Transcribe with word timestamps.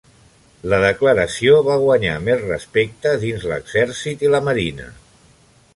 La 0.71 0.77
declaració 0.83 1.59
va 1.67 1.75
guanyar 1.83 2.15
més 2.29 2.41
respecte 2.47 3.13
dins 3.27 3.47
l'exèrcit 3.53 4.27
i 4.29 4.35
la 4.37 4.45
marina. 4.49 4.89